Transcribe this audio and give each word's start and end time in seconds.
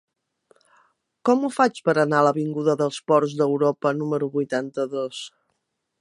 Com 1.29 1.43
ho 1.43 1.51
faig 1.57 1.81
per 1.89 1.95
anar 2.05 2.21
a 2.21 2.25
l'avinguda 2.29 2.77
dels 2.81 2.99
Ports 3.11 3.35
d'Europa 3.43 3.95
número 4.03 4.31
vuitanta-dos? 4.39 5.25